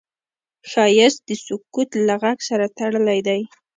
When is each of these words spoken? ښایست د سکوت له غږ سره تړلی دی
ښایست 0.71 1.19
د 1.27 1.29
سکوت 1.45 1.89
له 2.07 2.15
غږ 2.23 2.39
سره 2.49 2.65
تړلی 2.77 3.19
دی 3.27 3.41